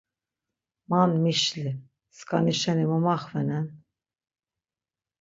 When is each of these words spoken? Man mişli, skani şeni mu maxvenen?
Man 0.89 1.11
mişli, 1.23 1.69
skani 2.17 2.53
şeni 2.59 2.85
mu 2.89 2.97
maxvenen? 3.05 3.65